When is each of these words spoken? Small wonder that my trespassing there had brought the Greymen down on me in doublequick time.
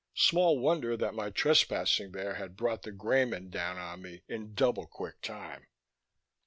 Small 0.15 0.57
wonder 0.57 0.97
that 0.97 1.13
my 1.13 1.29
trespassing 1.29 2.11
there 2.11 2.33
had 2.33 2.57
brought 2.57 2.81
the 2.81 2.91
Greymen 2.91 3.51
down 3.51 3.77
on 3.77 4.01
me 4.01 4.23
in 4.27 4.55
doublequick 4.55 5.21
time. 5.21 5.67